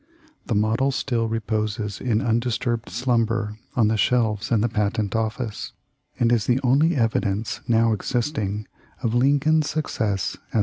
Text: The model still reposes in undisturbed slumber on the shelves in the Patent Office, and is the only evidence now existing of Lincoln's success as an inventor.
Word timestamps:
The 0.47 0.55
model 0.55 0.89
still 0.91 1.27
reposes 1.29 2.01
in 2.01 2.21
undisturbed 2.21 2.89
slumber 2.89 3.59
on 3.75 3.87
the 3.87 3.97
shelves 3.97 4.49
in 4.49 4.61
the 4.61 4.67
Patent 4.67 5.15
Office, 5.15 5.73
and 6.19 6.31
is 6.31 6.47
the 6.47 6.59
only 6.63 6.95
evidence 6.95 7.61
now 7.67 7.93
existing 7.93 8.67
of 9.03 9.13
Lincoln's 9.13 9.69
success 9.69 10.31
as 10.37 10.41
an 10.41 10.45
inventor. 10.53 10.59